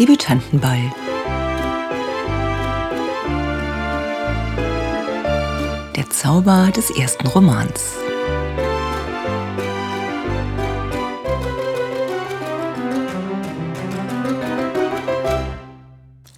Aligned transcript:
Debütantenball. 0.00 0.90
Der 5.94 6.08
Zauber 6.08 6.70
des 6.74 6.88
ersten 6.88 7.26
Romans. 7.26 7.98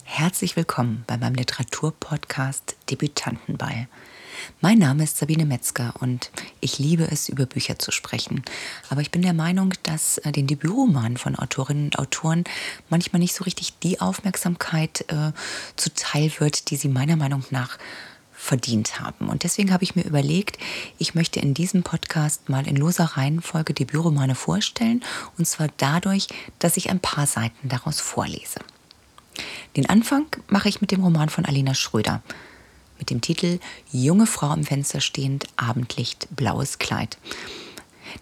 Herzlich 0.03 0.57
willkommen 0.57 1.05
bei 1.07 1.17
meinem 1.17 1.37
Literaturpodcast 1.37 2.75
Debütantenball. 2.91 3.87
Mein 4.61 4.79
Name 4.79 5.05
ist 5.05 5.19
Sabine 5.19 5.45
Metzger 5.45 5.95
und 6.01 6.31
ich 6.61 6.79
liebe 6.79 7.11
es, 7.11 7.29
über 7.29 7.47
Bücher 7.47 7.79
zu 7.79 7.91
sprechen. 7.91 8.43
Aber 8.91 9.01
ich 9.01 9.11
bin 9.11 9.23
der 9.23 9.33
Meinung, 9.33 9.75
dass 9.83 10.19
äh, 10.19 10.33
den 10.33 10.47
Debütromanen 10.47 11.17
von 11.17 11.37
Autorinnen 11.37 11.87
und 11.87 11.99
Autoren 11.99 12.45
manchmal 12.89 13.21
nicht 13.21 13.35
so 13.35 13.45
richtig 13.45 13.79
die 13.81 14.01
Aufmerksamkeit 14.01 15.05
äh, 15.09 15.33
zuteil 15.77 16.33
wird, 16.39 16.71
die 16.71 16.77
sie 16.77 16.89
meiner 16.89 17.17
Meinung 17.17 17.45
nach 17.51 17.79
verdient 18.33 18.99
haben. 18.99 19.29
Und 19.29 19.45
deswegen 19.45 19.73
habe 19.73 19.85
ich 19.85 19.95
mir 19.95 20.05
überlegt, 20.05 20.59
ich 20.99 21.15
möchte 21.15 21.39
in 21.39 21.55
diesem 21.55 21.85
Podcast 21.85 22.49
mal 22.49 22.67
in 22.67 22.75
loser 22.75 23.05
Reihenfolge 23.05 23.73
Debütromane 23.73 24.35
vorstellen. 24.35 25.05
Und 25.39 25.47
zwar 25.47 25.69
dadurch, 25.77 26.27
dass 26.59 26.77
ich 26.77 26.91
ein 26.91 26.99
paar 26.99 27.27
Seiten 27.27 27.69
daraus 27.69 28.01
vorlese. 28.01 28.59
Den 29.77 29.89
Anfang 29.89 30.27
mache 30.49 30.69
ich 30.69 30.81
mit 30.81 30.91
dem 30.91 31.03
Roman 31.05 31.29
von 31.29 31.45
Alina 31.45 31.75
Schröder 31.75 32.23
mit 33.03 33.11
dem 33.11 33.21
Titel 33.21 33.59
Junge 33.91 34.29
Frau 34.29 34.47
am 34.47 34.63
Fenster 34.63 35.01
stehend, 35.01 35.49
Abendlicht, 35.57 36.29
blaues 36.37 36.79
Kleid. 36.79 37.19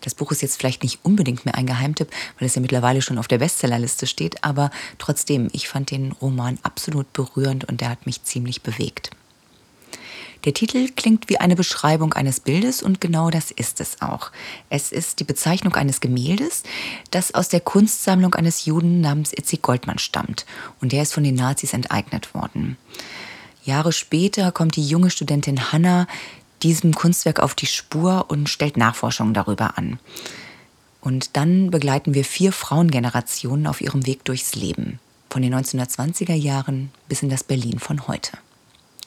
Das 0.00 0.14
Buch 0.14 0.32
ist 0.32 0.40
jetzt 0.40 0.56
vielleicht 0.56 0.82
nicht 0.82 1.00
unbedingt 1.02 1.44
mehr 1.44 1.54
ein 1.54 1.66
Geheimtipp, 1.66 2.08
weil 2.38 2.46
es 2.46 2.54
ja 2.54 2.62
mittlerweile 2.62 3.02
schon 3.02 3.18
auf 3.18 3.28
der 3.28 3.36
Bestsellerliste 3.36 4.06
steht, 4.06 4.42
aber 4.42 4.70
trotzdem, 4.96 5.50
ich 5.52 5.68
fand 5.68 5.90
den 5.90 6.12
Roman 6.12 6.58
absolut 6.62 7.12
berührend 7.12 7.66
und 7.66 7.82
der 7.82 7.90
hat 7.90 8.06
mich 8.06 8.22
ziemlich 8.22 8.62
bewegt. 8.62 9.10
Der 10.46 10.54
Titel 10.54 10.88
klingt 10.96 11.28
wie 11.28 11.36
eine 11.36 11.56
Beschreibung 11.56 12.14
eines 12.14 12.40
Bildes 12.40 12.82
und 12.82 13.02
genau 13.02 13.28
das 13.28 13.50
ist 13.50 13.82
es 13.82 14.00
auch. 14.00 14.30
Es 14.70 14.92
ist 14.92 15.20
die 15.20 15.24
Bezeichnung 15.24 15.74
eines 15.74 16.00
Gemäldes, 16.00 16.62
das 17.10 17.34
aus 17.34 17.50
der 17.50 17.60
Kunstsammlung 17.60 18.34
eines 18.34 18.64
Juden 18.64 19.02
namens 19.02 19.34
Itzi 19.34 19.58
Goldmann 19.58 19.98
stammt 19.98 20.46
und 20.80 20.92
der 20.92 21.02
ist 21.02 21.12
von 21.12 21.24
den 21.24 21.34
Nazis 21.34 21.74
enteignet 21.74 22.32
worden. 22.32 22.78
Jahre 23.64 23.92
später 23.92 24.52
kommt 24.52 24.76
die 24.76 24.86
junge 24.86 25.10
Studentin 25.10 25.72
Hannah 25.72 26.06
diesem 26.62 26.94
Kunstwerk 26.94 27.40
auf 27.40 27.54
die 27.54 27.66
Spur 27.66 28.26
und 28.28 28.48
stellt 28.48 28.76
Nachforschungen 28.76 29.34
darüber 29.34 29.78
an. 29.78 29.98
Und 31.00 31.36
dann 31.36 31.70
begleiten 31.70 32.14
wir 32.14 32.24
vier 32.24 32.52
Frauengenerationen 32.52 33.66
auf 33.66 33.80
ihrem 33.80 34.06
Weg 34.06 34.24
durchs 34.24 34.54
Leben, 34.54 34.98
von 35.30 35.42
den 35.42 35.54
1920er 35.54 36.34
Jahren 36.34 36.90
bis 37.08 37.22
in 37.22 37.30
das 37.30 37.44
Berlin 37.44 37.78
von 37.78 38.06
heute. 38.06 38.32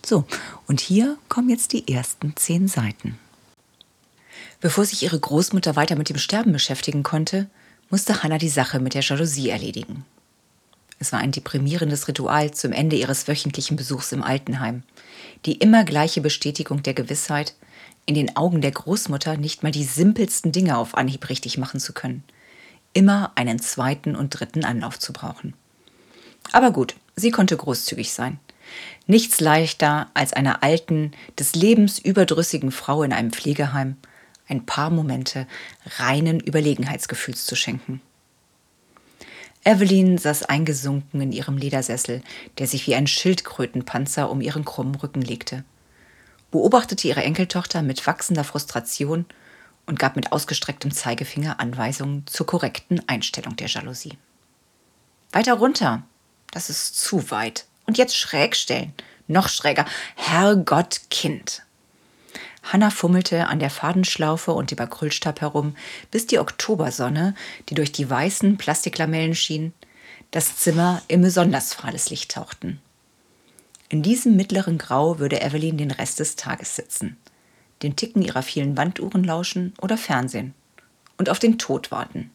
So, 0.06 0.26
und 0.68 0.82
hier 0.82 1.18
kommen 1.30 1.50
jetzt 1.50 1.72
die 1.72 1.88
ersten 1.88 2.36
zehn 2.36 2.68
Seiten. 2.68 3.20
Bevor 4.60 4.86
sich 4.86 5.04
ihre 5.04 5.20
Großmutter 5.20 5.76
weiter 5.76 5.96
mit 5.96 6.10
dem 6.10 6.18
Sterben 6.18 6.52
beschäftigen 6.52 7.04
konnte, 7.04 7.48
musste 7.90 8.24
Hannah 8.24 8.38
die 8.38 8.50
Sache 8.50 8.80
mit 8.80 8.96
der 8.96 9.02
Jalousie 9.02 9.50
erledigen. 9.50 10.06
Es 11.04 11.12
war 11.12 11.20
ein 11.20 11.34
deprimierendes 11.34 12.08
Ritual 12.08 12.52
zum 12.52 12.72
Ende 12.72 12.96
ihres 12.96 13.28
wöchentlichen 13.28 13.76
Besuchs 13.76 14.14
im 14.14 14.24
Altenheim. 14.24 14.84
Die 15.46 15.56
immer 15.56 15.84
gleiche 15.84 16.22
Bestätigung 16.22 16.82
der 16.82 16.94
Gewissheit, 16.94 17.56
in 18.06 18.16
den 18.16 18.38
Augen 18.38 18.62
der 18.62 18.72
Großmutter 18.72 19.36
nicht 19.36 19.64
mal 19.64 19.74
die 19.74 19.84
simpelsten 19.84 20.54
Dinge 20.54 20.78
auf 20.78 20.96
Anhieb 20.96 21.28
richtig 21.28 21.58
machen 21.58 21.82
zu 21.82 21.92
können. 21.92 22.24
Immer 22.94 23.34
einen 23.36 23.60
zweiten 23.60 24.16
und 24.16 24.30
dritten 24.30 24.64
Anlauf 24.64 24.98
zu 24.98 25.12
brauchen. 25.12 25.56
Aber 26.54 26.72
gut, 26.72 26.96
sie 27.18 27.32
konnte 27.32 27.58
großzügig 27.58 28.14
sein. 28.14 28.40
Nichts 29.06 29.42
leichter 29.42 30.10
als 30.14 30.32
einer 30.32 30.64
alten, 30.64 31.12
des 31.38 31.54
Lebens 31.54 32.00
überdrüssigen 32.00 32.72
Frau 32.72 33.04
in 33.04 33.12
einem 33.12 33.34
Pflegeheim 33.34 33.98
ein 34.48 34.66
paar 34.66 34.90
Momente 34.90 35.48
reinen 35.98 36.40
Überlegenheitsgefühls 36.40 37.46
zu 37.46 37.58
schenken. 37.58 38.00
Evelyn 39.66 40.18
saß 40.18 40.44
eingesunken 40.44 41.22
in 41.22 41.32
ihrem 41.32 41.58
Ledersessel, 41.58 42.22
der 42.58 42.68
sich 42.68 42.86
wie 42.88 42.96
ein 42.96 43.08
Schildkrötenpanzer 43.08 44.30
um 44.30 44.42
ihren 44.42 44.66
krummen 44.66 44.96
Rücken 44.96 45.22
legte, 45.22 45.64
beobachtete 46.52 47.08
ihre 47.08 47.24
Enkeltochter 47.24 47.82
mit 47.82 48.06
wachsender 48.06 48.44
Frustration 48.44 49.26
und 49.86 50.00
gab 50.00 50.16
mit 50.16 50.32
ausgestrecktem 50.32 50.92
Zeigefinger 50.92 51.60
Anweisungen 51.60 52.26
zur 52.28 52.46
korrekten 52.46 53.02
Einstellung 53.08 53.56
der 53.56 53.68
Jalousie. 53.68 54.18
Weiter 55.32 55.54
runter. 55.54 56.04
Das 56.52 56.70
ist 56.70 56.98
zu 56.98 57.32
weit. 57.32 57.66
Und 57.86 57.98
jetzt 57.98 58.16
schräg 58.16 58.56
stellen. 58.56 58.94
Noch 59.28 59.50
schräger. 59.50 59.86
Herrgott, 60.16 61.02
Kind. 61.10 61.64
Hanna 62.64 62.90
fummelte 62.90 63.48
an 63.48 63.60
der 63.60 63.70
Fadenschlaufe 63.70 64.54
und 64.54 64.72
dem 64.72 64.80
Acrylstab 64.80 65.42
herum, 65.42 65.76
bis 66.12 66.26
die 66.28 66.40
Oktobersonne, 66.40 67.36
die 67.70 67.76
durch 67.76 67.92
die 67.92 68.10
weißen 68.10 68.58
Plastiklamellen 68.58 69.36
schien, 69.36 69.74
das 70.32 70.58
Zimmer 70.58 71.02
in 71.08 71.22
besonders 71.22 71.74
fahles 71.74 72.10
Licht 72.10 72.32
tauchten. 72.32 72.82
In 73.90 74.02
diesem 74.02 74.36
mittleren 74.36 74.80
Grau 74.80 75.20
würde 75.20 75.42
Evelyn 75.42 75.78
den 75.78 75.92
Rest 75.92 76.20
des 76.20 76.36
Tages 76.36 76.76
sitzen, 76.76 77.18
den 77.84 77.96
Ticken 77.96 78.24
ihrer 78.24 78.42
vielen 78.42 78.76
Wanduhren 78.76 79.24
lauschen 79.24 79.74
oder 79.82 79.98
Fernsehen 79.98 80.56
und 81.18 81.30
auf 81.30 81.38
den 81.38 81.60
Tod 81.60 81.92
warten, 81.92 82.32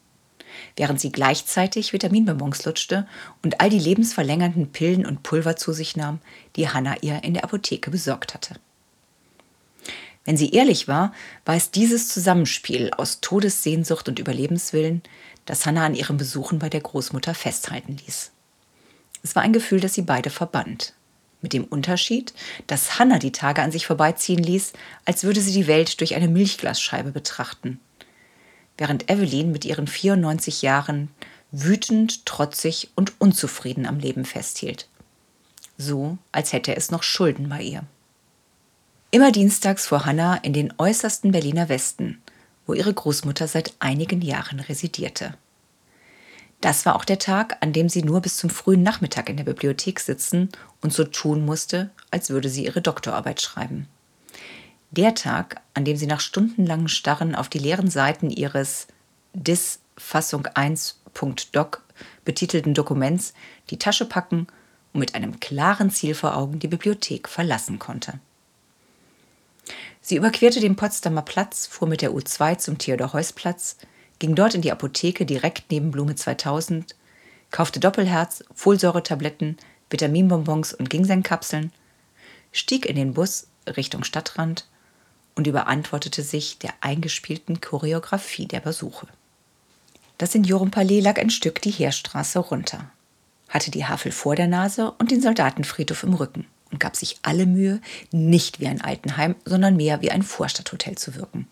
während 0.77 1.00
sie 1.00 1.11
gleichzeitig 1.11 1.93
Vitaminbonbons 1.93 2.65
lutschte 2.65 3.09
und 3.43 3.61
all 3.61 3.71
die 3.71 3.81
lebensverlängernden 3.81 4.71
Pillen 4.71 5.05
und 5.05 5.25
Pulver 5.25 5.56
zu 5.56 5.72
sich 5.72 5.97
nahm, 5.97 6.21
die 6.55 6.69
Hannah 6.69 6.99
ihr 7.00 7.25
in 7.25 7.34
der 7.34 7.44
Apotheke 7.44 7.91
besorgt 7.91 8.34
hatte. 8.34 8.55
Wenn 10.28 10.37
sie 10.37 10.50
ehrlich 10.50 10.89
war, 10.89 11.15
war 11.47 11.55
es 11.55 11.71
dieses 11.71 12.11
Zusammenspiel 12.11 12.91
aus 12.94 13.22
Todessehnsucht 13.22 14.11
und 14.11 14.19
Überlebenswillen, 14.19 15.03
das 15.47 15.65
Hannah 15.65 15.87
an 15.87 15.94
ihren 15.94 16.19
Besuchen 16.19 16.59
bei 16.59 16.69
der 16.69 16.83
Großmutter 16.83 17.33
festhalten 17.34 17.97
ließ. 17.97 18.31
Es 19.22 19.34
war 19.34 19.43
ein 19.43 19.55
Gefühl, 19.55 19.81
das 19.81 19.94
sie 19.94 20.03
beide 20.03 20.28
verband. 20.28 20.93
Mit 21.41 21.55
dem 21.55 21.65
Unterschied, 21.65 22.34
dass 22.67 22.99
Hannah 22.99 23.19
die 23.19 23.33
Tage 23.33 23.62
an 23.62 23.72
sich 23.72 23.87
vorbeiziehen 23.87 24.43
ließ, 24.43 24.75
als 25.06 25.25
würde 25.25 25.41
sie 25.41 25.55
die 25.55 25.67
Welt 25.67 25.99
durch 25.99 26.15
eine 26.15 26.28
Milchglasscheibe 26.28 27.11
betrachten. 27.11 27.81
Während 28.77 29.11
Evelyn 29.11 29.50
mit 29.50 29.65
ihren 29.65 29.87
94 29.87 30.61
Jahren 30.61 31.09
wütend, 31.53 32.27
trotzig 32.27 32.91
und 32.97 33.19
unzufrieden 33.19 33.87
am 33.87 33.99
Leben 33.99 34.27
festhielt. 34.27 34.88
So, 35.78 36.19
als 36.33 36.53
hätte 36.53 36.77
es 36.77 36.91
noch 36.91 37.03
Schulden 37.03 37.49
bei 37.49 37.62
ihr. 37.62 37.87
Immer 39.11 39.33
dienstags 39.33 39.87
fuhr 39.87 40.05
Hanna 40.05 40.37
in 40.37 40.53
den 40.53 40.75
äußersten 40.77 41.33
Berliner 41.33 41.71
Westen, 41.71 42.21
wo 42.67 42.75
ihre 42.75 42.93
Großmutter 42.93 43.49
seit 43.49 43.73
einigen 43.79 44.21
Jahren 44.21 44.61
residierte. 44.61 45.33
Das 46.61 46.85
war 46.85 46.95
auch 46.95 47.07
der 47.07 47.19
Tag, 47.19 47.57
an 47.61 47.73
dem 47.73 47.89
sie 47.89 48.03
nur 48.03 48.21
bis 48.21 48.37
zum 48.37 48.51
frühen 48.51 48.83
Nachmittag 48.83 49.31
in 49.31 49.39
der 49.39 49.45
Bibliothek 49.45 50.01
sitzen 50.01 50.51
und 50.83 50.93
so 50.93 51.05
tun 51.05 51.47
musste, 51.47 51.89
als 52.11 52.29
würde 52.29 52.51
sie 52.51 52.67
ihre 52.67 52.83
Doktorarbeit 52.83 53.41
schreiben. 53.41 53.89
Der 54.91 55.15
Tag, 55.15 55.63
an 55.73 55.87
dem 55.87 55.97
sie 55.97 56.07
nach 56.07 56.21
stundenlangem 56.21 56.89
Starren 56.89 57.35
auf 57.35 57.49
die 57.49 57.61
leeren 57.61 57.89
Seiten 57.89 58.29
ihres 58.29 58.89
DIS 59.33 59.81
Fassung 59.97 60.47
1.doc 60.47 61.83
betitelten 62.27 62.75
Dokuments 62.75 63.33
die 63.71 63.79
Tasche 63.79 64.05
packen 64.05 64.49
und 64.93 65.01
mit 65.01 65.15
einem 65.15 65.41
klaren 65.41 65.91
Ziel 65.91 66.15
vor 66.15 66.37
Augen 66.37 66.59
die 66.59 66.69
Bibliothek 66.69 67.27
verlassen 67.27 67.79
konnte. 67.79 68.21
Sie 70.01 70.17
überquerte 70.17 70.61
den 70.61 70.77
Potsdamer 70.77 71.23
Platz, 71.23 71.67
fuhr 71.67 71.89
mit 71.89 72.03
der 72.03 72.12
U2 72.12 72.59
zum 72.59 72.79
Theodor-Heuss-Platz, 72.79 73.77
ging 74.19 74.34
dort 74.34 74.55
in 74.55 74.62
die 74.62 74.73
Apotheke 74.73 75.27
direkt 75.27 75.71
neben 75.71 75.91
Blume 75.91 76.15
2000, 76.15 76.97
kaufte 77.50 77.81
Doppelherz, 77.81 78.44
Folsäuretabletten, 78.55 79.56
Vitaminbonbons 79.91 80.75
und 80.75 80.91
Ginsengkapseln, 80.91 81.73
stieg 82.53 82.87
in 82.87 82.97
den 82.97 83.15
Bus 83.15 83.49
Richtung 83.76 84.05
Stadtrand 84.05 84.67
und 85.35 85.47
überantwortete 85.47 86.23
sich 86.23 86.59
der 86.59 86.73
eingespielten 86.81 87.61
Choreografie 87.61 88.47
der 88.47 88.61
Besuche. 88.61 89.06
Das 90.17 90.32
Seniorenpalais 90.32 91.00
lag 91.00 91.19
ein 91.19 91.31
Stück 91.31 91.62
die 91.62 91.70
Heerstraße 91.70 92.41
runter, 92.41 92.91
hatte 93.49 93.70
die 93.70 93.87
Havel 93.87 94.11
vor 94.11 94.35
der 94.35 94.49
Nase 94.49 94.91
und 94.99 95.11
den 95.11 95.20
Soldatenfriedhof 95.20 96.03
im 96.03 96.15
Rücken 96.15 96.47
und 96.70 96.81
gab 96.81 96.97
sich 96.97 97.19
alle 97.23 97.47
Mühe, 97.47 97.81
nicht 98.11 98.61
wie 98.61 98.69
ein 98.69 98.81
Altenheim, 98.81 99.35
sondern 99.44 99.76
mehr 99.76 100.03
wie 100.03 100.11
ein 100.11 100.23
Vorstadthotel 100.23 100.97
zu 100.97 101.15
wirken. 101.15 101.49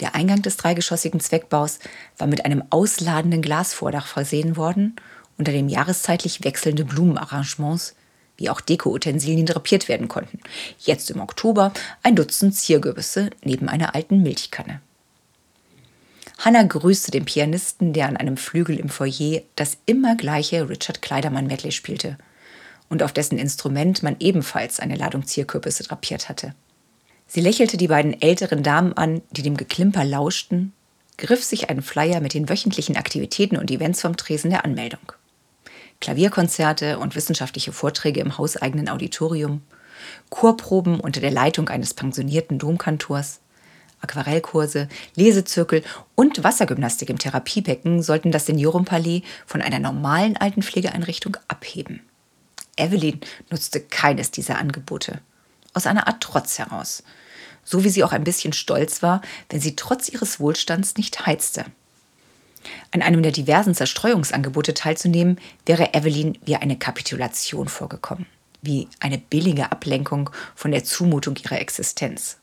Der 0.00 0.14
Eingang 0.14 0.42
des 0.42 0.56
dreigeschossigen 0.56 1.20
Zweckbaus 1.20 1.78
war 2.18 2.26
mit 2.26 2.44
einem 2.44 2.64
ausladenden 2.70 3.42
Glasvordach 3.42 4.06
versehen 4.06 4.56
worden, 4.56 4.96
unter 5.38 5.52
dem 5.52 5.68
jahreszeitlich 5.68 6.44
wechselnde 6.44 6.84
Blumenarrangements 6.84 7.94
wie 8.36 8.50
auch 8.50 8.60
Dekoutensilien 8.60 9.46
drapiert 9.46 9.88
werden 9.88 10.08
konnten. 10.08 10.40
Jetzt 10.78 11.10
im 11.10 11.20
Oktober 11.20 11.72
ein 12.02 12.16
Dutzend 12.16 12.56
Ziergewüsse 12.56 13.30
neben 13.44 13.68
einer 13.68 13.94
alten 13.94 14.22
Milchkanne. 14.22 14.80
Hannah 16.38 16.64
grüßte 16.64 17.12
den 17.12 17.24
Pianisten, 17.24 17.92
der 17.92 18.08
an 18.08 18.16
einem 18.16 18.36
Flügel 18.36 18.78
im 18.78 18.88
Foyer 18.88 19.42
das 19.54 19.76
immer 19.86 20.16
gleiche 20.16 20.68
Richard 20.68 21.02
Kleidermann 21.02 21.46
Medley 21.46 21.70
spielte 21.70 22.18
und 22.92 23.02
auf 23.02 23.12
dessen 23.12 23.38
Instrument 23.38 24.02
man 24.02 24.16
ebenfalls 24.20 24.78
eine 24.78 24.96
Ladung 24.96 25.26
Zierkürbisse 25.26 25.82
drapiert 25.82 26.28
hatte. 26.28 26.54
Sie 27.26 27.40
lächelte 27.40 27.78
die 27.78 27.88
beiden 27.88 28.20
älteren 28.20 28.62
Damen 28.62 28.92
an, 28.92 29.22
die 29.30 29.40
dem 29.40 29.56
Geklimper 29.56 30.04
lauschten, 30.04 30.74
griff 31.16 31.42
sich 31.42 31.70
einen 31.70 31.80
Flyer 31.80 32.20
mit 32.20 32.34
den 32.34 32.50
wöchentlichen 32.50 32.98
Aktivitäten 32.98 33.56
und 33.56 33.70
Events 33.70 34.02
vom 34.02 34.18
Tresen 34.18 34.50
der 34.50 34.66
Anmeldung. 34.66 35.12
Klavierkonzerte 36.02 36.98
und 36.98 37.16
wissenschaftliche 37.16 37.72
Vorträge 37.72 38.20
im 38.20 38.36
hauseigenen 38.36 38.90
Auditorium, 38.90 39.62
Chorproben 40.28 41.00
unter 41.00 41.22
der 41.22 41.30
Leitung 41.30 41.70
eines 41.70 41.94
pensionierten 41.94 42.58
Domkantors, 42.58 43.40
Aquarellkurse, 44.02 44.88
Lesezirkel 45.14 45.82
und 46.14 46.44
Wassergymnastik 46.44 47.08
im 47.08 47.18
Therapiebecken 47.18 48.02
sollten 48.02 48.32
das 48.32 48.44
Seniorenpalais 48.44 49.22
von 49.46 49.62
einer 49.62 49.78
normalen 49.78 50.36
Altenpflegeeinrichtung 50.36 51.38
abheben. 51.48 52.02
Evelyn 52.76 53.20
nutzte 53.50 53.80
keines 53.80 54.30
dieser 54.30 54.58
Angebote. 54.58 55.20
Aus 55.74 55.86
einer 55.86 56.06
Art 56.06 56.22
Trotz 56.22 56.58
heraus. 56.58 57.02
So 57.64 57.84
wie 57.84 57.90
sie 57.90 58.02
auch 58.02 58.12
ein 58.12 58.24
bisschen 58.24 58.52
stolz 58.52 59.02
war, 59.02 59.22
wenn 59.50 59.60
sie 59.60 59.76
trotz 59.76 60.08
ihres 60.08 60.40
Wohlstands 60.40 60.96
nicht 60.96 61.26
heizte. 61.26 61.64
An 62.90 63.02
einem 63.02 63.22
der 63.22 63.32
diversen 63.32 63.74
Zerstreuungsangebote 63.74 64.74
teilzunehmen, 64.74 65.38
wäre 65.66 65.94
Evelyn 65.94 66.38
wie 66.44 66.56
eine 66.56 66.78
Kapitulation 66.78 67.68
vorgekommen, 67.68 68.26
wie 68.62 68.88
eine 69.00 69.18
billige 69.18 69.72
Ablenkung 69.72 70.30
von 70.54 70.70
der 70.70 70.84
Zumutung 70.84 71.36
ihrer 71.36 71.60
Existenz. 71.60 72.38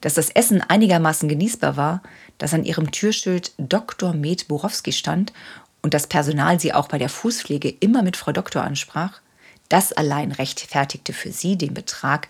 Dass 0.00 0.14
das 0.14 0.30
Essen 0.30 0.60
einigermaßen 0.60 1.28
genießbar 1.28 1.76
war, 1.76 2.02
dass 2.38 2.54
an 2.54 2.64
ihrem 2.64 2.90
Türschild 2.90 3.52
Dr. 3.58 4.12
Med 4.12 4.48
Borowski 4.48 4.92
stand 4.92 5.32
und 5.82 5.94
das 5.94 6.06
Personal 6.06 6.60
sie 6.60 6.72
auch 6.72 6.88
bei 6.88 6.98
der 6.98 7.08
Fußpflege 7.08 7.68
immer 7.68 8.02
mit 8.02 8.16
Frau 8.16 8.32
Doktor 8.32 8.62
ansprach, 8.62 9.20
das 9.68 9.92
allein 9.92 10.32
rechtfertigte 10.32 11.12
für 11.12 11.32
sie 11.32 11.56
den 11.56 11.74
Betrag, 11.74 12.28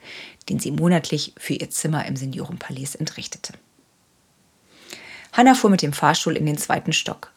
den 0.49 0.61
sie 0.61 0.71
monatlich 0.71 1.33
für 1.37 1.55
ihr 1.55 1.71
Zimmer 1.71 2.07
im 2.07 2.17
Seniorenpalais 2.17 2.95
entrichtete. 2.95 3.55
Hanna 5.33 5.55
fuhr 5.55 5.71
mit 5.71 5.83
dem 5.83 5.93
Fahrstuhl 5.93 6.37
in 6.37 6.47
den 6.47 6.59
zweiten 6.59 6.93
Stock. 6.93 7.33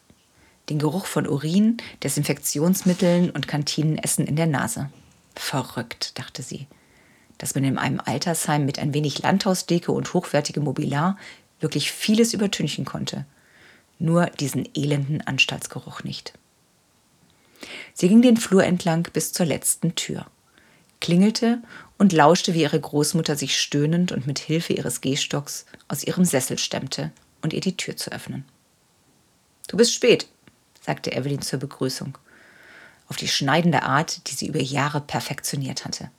Den 0.70 0.78
Geruch 0.78 1.06
von 1.06 1.26
Urin, 1.26 1.78
Desinfektionsmitteln 2.02 3.30
und 3.30 3.48
Kantinenessen 3.48 4.26
in 4.26 4.36
der 4.36 4.46
Nase. 4.46 4.90
Verrückt, 5.34 6.18
dachte 6.18 6.42
sie, 6.42 6.66
dass 7.38 7.54
man 7.54 7.64
in 7.64 7.78
einem 7.78 8.00
Altersheim 8.04 8.64
mit 8.66 8.78
ein 8.78 8.94
wenig 8.94 9.20
Landhausdeko 9.20 9.92
und 9.92 10.12
hochwertigem 10.12 10.64
Mobiliar 10.64 11.16
wirklich 11.60 11.90
vieles 11.90 12.34
übertünchen 12.34 12.84
konnte. 12.84 13.24
Nur 13.98 14.26
diesen 14.26 14.68
elenden 14.74 15.26
Anstaltsgeruch 15.26 16.04
nicht. 16.04 16.34
Sie 17.94 18.08
ging 18.08 18.22
den 18.22 18.36
Flur 18.36 18.64
entlang 18.64 19.08
bis 19.12 19.32
zur 19.32 19.46
letzten 19.46 19.94
Tür, 19.94 20.26
klingelte 21.00 21.62
und 21.98 22.12
lauschte, 22.12 22.54
wie 22.54 22.62
ihre 22.62 22.80
Großmutter 22.80 23.36
sich 23.36 23.60
stöhnend 23.60 24.12
und 24.12 24.26
mit 24.26 24.38
Hilfe 24.38 24.72
ihres 24.72 25.00
Gehstocks 25.00 25.66
aus 25.88 26.04
ihrem 26.04 26.24
Sessel 26.24 26.58
stemmte 26.58 27.10
und 27.42 27.52
ihr 27.52 27.60
die 27.60 27.76
Tür 27.76 27.96
zu 27.96 28.12
öffnen. 28.12 28.44
Du 29.68 29.76
bist 29.76 29.92
spät, 29.92 30.28
sagte 30.80 31.12
Evelyn 31.12 31.42
zur 31.42 31.58
Begrüßung, 31.58 32.16
auf 33.08 33.16
die 33.16 33.28
schneidende 33.28 33.82
Art, 33.82 34.28
die 34.28 34.34
sie 34.34 34.46
über 34.46 34.60
Jahre 34.60 35.00
perfektioniert 35.00 35.84
hatte. 35.84 36.10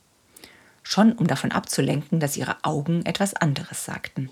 Schon 0.83 1.13
um 1.13 1.27
davon 1.27 1.51
abzulenken, 1.51 2.19
dass 2.19 2.37
ihre 2.37 2.63
Augen 2.63 3.05
etwas 3.05 3.33
anderes 3.33 3.85
sagten. 3.85 4.29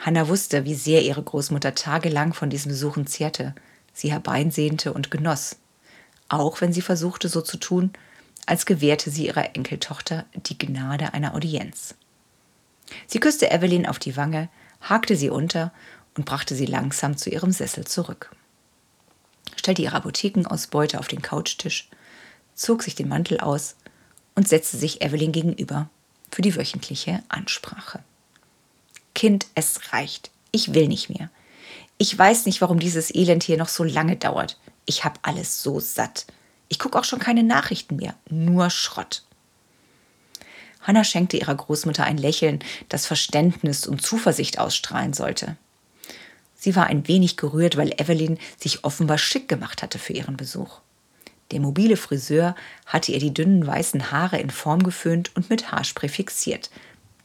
Hannah 0.00 0.28
wusste, 0.28 0.64
wie 0.64 0.74
sehr 0.74 1.02
ihre 1.02 1.22
Großmutter 1.22 1.74
tagelang 1.74 2.34
von 2.34 2.50
diesen 2.50 2.70
Besuchen 2.70 3.06
zehrte, 3.06 3.54
sie 3.96 4.12
herbeisehnte 4.12 4.92
und 4.92 5.10
genoss, 5.10 5.56
auch 6.28 6.60
wenn 6.60 6.72
sie 6.72 6.82
versuchte 6.82 7.30
so 7.30 7.40
zu 7.40 7.56
tun, 7.56 7.92
als 8.44 8.66
gewährte 8.66 9.10
sie 9.10 9.26
ihrer 9.26 9.56
Enkeltochter 9.56 10.26
die 10.34 10.58
Gnade 10.58 11.14
einer 11.14 11.34
Audienz. 11.34 11.94
Sie 13.06 13.18
küsste 13.18 13.50
Evelyn 13.50 13.86
auf 13.86 13.98
die 13.98 14.16
Wange, 14.16 14.50
hakte 14.82 15.16
sie 15.16 15.30
unter 15.30 15.72
und 16.14 16.26
brachte 16.26 16.54
sie 16.54 16.66
langsam 16.66 17.16
zu 17.16 17.30
ihrem 17.30 17.52
Sessel 17.52 17.86
zurück. 17.86 18.30
Stellte 19.56 19.82
ihre 19.82 19.96
Apothekenausbeute 19.96 20.98
auf 20.98 21.08
den 21.08 21.22
Couchtisch, 21.22 21.88
zog 22.54 22.82
sich 22.82 22.94
den 22.94 23.08
Mantel 23.08 23.40
aus 23.40 23.76
und 24.34 24.46
setzte 24.46 24.76
sich 24.76 25.00
Evelyn 25.00 25.32
gegenüber 25.32 25.88
für 26.30 26.42
die 26.42 26.54
wöchentliche 26.54 27.22
Ansprache. 27.28 28.04
Kind, 29.14 29.46
es 29.54 29.92
reicht. 29.94 30.30
Ich 30.52 30.74
will 30.74 30.86
nicht 30.86 31.08
mehr. 31.08 31.30
Ich 31.98 32.16
weiß 32.16 32.44
nicht, 32.44 32.60
warum 32.60 32.78
dieses 32.78 33.14
Elend 33.14 33.42
hier 33.42 33.56
noch 33.56 33.68
so 33.68 33.82
lange 33.82 34.16
dauert. 34.16 34.58
Ich 34.84 35.04
habe 35.04 35.18
alles 35.22 35.62
so 35.62 35.80
satt. 35.80 36.26
Ich 36.68 36.78
gucke 36.78 36.98
auch 36.98 37.04
schon 37.04 37.20
keine 37.20 37.42
Nachrichten 37.42 37.96
mehr, 37.96 38.14
nur 38.28 38.68
Schrott. 38.68 39.22
Hannah 40.82 41.04
schenkte 41.04 41.38
ihrer 41.38 41.54
Großmutter 41.54 42.04
ein 42.04 42.18
Lächeln, 42.18 42.60
das 42.90 43.06
Verständnis 43.06 43.86
und 43.86 44.02
Zuversicht 44.02 44.58
ausstrahlen 44.58 45.14
sollte. 45.14 45.56
Sie 46.54 46.76
war 46.76 46.86
ein 46.86 47.08
wenig 47.08 47.36
gerührt, 47.36 47.76
weil 47.76 47.94
Evelyn 47.98 48.38
sich 48.58 48.84
offenbar 48.84 49.18
schick 49.18 49.48
gemacht 49.48 49.82
hatte 49.82 49.98
für 49.98 50.12
ihren 50.12 50.36
Besuch. 50.36 50.80
Der 51.50 51.60
mobile 51.60 51.96
Friseur 51.96 52.54
hatte 52.84 53.12
ihr 53.12 53.20
die 53.20 53.32
dünnen 53.32 53.66
weißen 53.66 54.10
Haare 54.10 54.38
in 54.38 54.50
Form 54.50 54.82
geföhnt 54.82 55.34
und 55.34 55.48
mit 55.48 55.72
Haarspray 55.72 56.08
fixiert. 56.08 56.70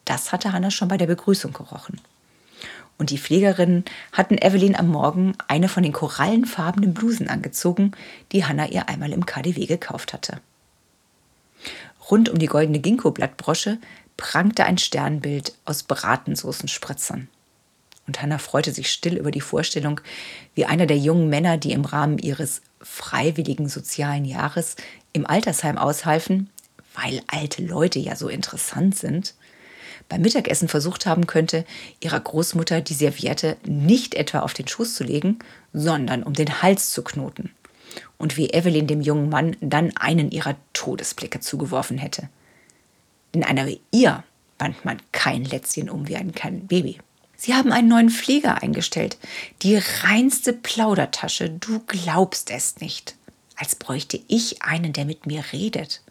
Das 0.06 0.32
hatte 0.32 0.54
Hannah 0.54 0.72
schon 0.72 0.88
bei 0.88 0.98
der 0.98 1.08
Begrüßung 1.08 1.52
gerochen 1.52 2.00
und 3.02 3.10
die 3.10 3.18
Pflegerinnen 3.18 3.84
hatten 4.12 4.38
Evelyn 4.38 4.76
am 4.76 4.88
Morgen 4.88 5.34
eine 5.48 5.70
von 5.70 5.82
den 5.82 5.92
korallenfarbenen 5.92 6.94
Blusen 6.94 7.30
angezogen, 7.30 7.94
die 8.32 8.46
Hannah 8.46 8.68
ihr 8.68 8.90
einmal 8.90 9.12
im 9.12 9.26
KDW 9.26 9.66
gekauft 9.66 10.14
hatte. 10.14 10.40
Rund 12.12 12.30
um 12.30 12.38
die 12.38 12.46
goldene 12.46 12.78
Ginkgo-Blattbrosche 12.78 13.80
prangte 14.18 14.66
ein 14.66 14.78
Sternbild 14.78 15.56
aus 15.66 15.82
Bratensoßenspritzern. 15.82 17.28
Und 18.06 18.22
Hannah 18.22 18.38
freute 18.38 18.72
sich 18.72 18.92
still 18.92 19.18
über 19.18 19.32
die 19.32 19.42
Vorstellung, 19.42 20.00
wie 20.54 20.66
einer 20.66 20.86
der 20.86 21.00
jungen 21.00 21.28
Männer, 21.28 21.58
die 21.58 21.72
im 21.72 21.86
Rahmen 21.86 22.20
ihres 22.20 22.62
freiwilligen 22.82 23.68
sozialen 23.68 24.26
Jahres 24.26 24.76
im 25.12 25.26
Altersheim 25.26 25.80
aushalfen, 25.80 26.52
weil 26.94 27.24
alte 27.26 27.66
Leute 27.66 27.98
ja 27.98 28.16
so 28.16 28.28
interessant 28.28 28.96
sind, 28.96 29.34
beim 30.12 30.22
Mittagessen 30.22 30.68
versucht 30.68 31.06
haben 31.06 31.26
könnte, 31.26 31.64
ihrer 32.02 32.20
Großmutter 32.20 32.82
die 32.82 32.94
Serviette 32.94 33.56
nicht 33.66 34.14
etwa 34.14 34.40
auf 34.42 34.54
den 34.54 34.68
Schoß 34.68 34.94
zu 34.94 35.06
legen, 35.06 35.40
sondern 35.72 36.24
um 36.24 36.34
den 36.34 36.62
Hals 36.62 36.92
zu 36.92 37.02
knoten. 37.02 37.52
Und 38.18 38.36
wie 38.36 38.50
Evelyn 38.50 38.88
dem 38.88 39.00
jungen 39.00 39.30
Mann 39.30 39.56
dann 39.62 39.96
einen 39.96 40.30
ihrer 40.30 40.58
Todesblicke 40.74 41.40
zugeworfen 41.40 41.98
hätte. 41.98 42.28
Denn 43.34 43.46
einer 43.46 43.66
wie 43.68 43.80
ihr 43.92 44.26
band 44.58 44.84
man 44.84 45.02
kein 45.14 45.46
Lätzchen 45.46 45.90
um 45.90 46.10
wie 46.10 46.18
ein 46.18 46.34
kleines 46.34 46.68
Baby. 46.68 46.98
Sie 47.38 47.54
haben 47.54 47.72
einen 47.72 47.88
neuen 47.88 48.10
Pfleger 48.10 48.62
eingestellt. 48.62 49.18
Die 49.62 49.80
reinste 50.04 50.52
Plaudertasche, 50.52 51.50
du 51.50 51.80
glaubst 51.88 52.52
es 52.52 52.82
nicht. 52.82 53.16
Als 53.56 53.76
bräuchte 53.76 54.20
ich 54.28 54.62
einen, 54.62 54.92
der 54.92 55.06
mit 55.06 55.26
mir 55.26 55.44
redet 55.54 56.02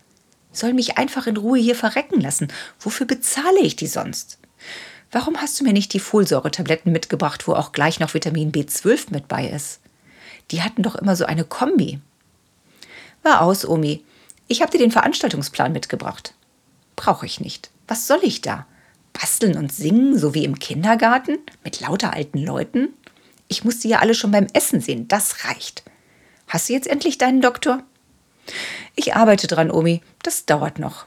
soll 0.52 0.72
mich 0.72 0.98
einfach 0.98 1.26
in 1.26 1.36
Ruhe 1.36 1.58
hier 1.58 1.74
verrecken 1.74 2.20
lassen. 2.20 2.48
Wofür 2.78 3.06
bezahle 3.06 3.60
ich 3.60 3.76
die 3.76 3.86
sonst? 3.86 4.38
Warum 5.12 5.38
hast 5.38 5.58
du 5.58 5.64
mir 5.64 5.72
nicht 5.72 5.92
die 5.92 6.00
Folsäuretabletten 6.00 6.92
mitgebracht, 6.92 7.48
wo 7.48 7.54
auch 7.54 7.72
gleich 7.72 7.98
noch 7.98 8.14
Vitamin 8.14 8.52
B12 8.52 9.06
mit 9.10 9.28
bei 9.28 9.46
ist? 9.46 9.80
Die 10.50 10.62
hatten 10.62 10.82
doch 10.82 10.94
immer 10.94 11.16
so 11.16 11.24
eine 11.24 11.44
Kombi. 11.44 12.00
War 13.22 13.42
aus, 13.42 13.66
Omi. 13.66 14.04
Ich 14.48 14.62
habe 14.62 14.72
dir 14.72 14.78
den 14.78 14.92
Veranstaltungsplan 14.92 15.72
mitgebracht. 15.72 16.34
Brauche 16.96 17.26
ich 17.26 17.40
nicht. 17.40 17.70
Was 17.88 18.06
soll 18.06 18.20
ich 18.22 18.40
da? 18.40 18.66
Basteln 19.12 19.56
und 19.56 19.72
singen, 19.72 20.18
so 20.18 20.34
wie 20.34 20.44
im 20.44 20.58
Kindergarten? 20.58 21.38
Mit 21.64 21.80
lauter 21.80 22.14
alten 22.14 22.38
Leuten? 22.38 22.88
Ich 23.48 23.64
musste 23.64 23.88
ja 23.88 23.98
alle 23.98 24.14
schon 24.14 24.30
beim 24.30 24.46
Essen 24.52 24.80
sehen. 24.80 25.08
Das 25.08 25.44
reicht. 25.44 25.82
Hast 26.46 26.68
du 26.68 26.72
jetzt 26.72 26.86
endlich 26.86 27.18
deinen 27.18 27.40
Doktor? 27.40 27.82
Ich 28.94 29.14
arbeite 29.14 29.46
dran, 29.46 29.70
Omi. 29.70 30.02
Das 30.22 30.46
dauert 30.46 30.78
noch. 30.78 31.06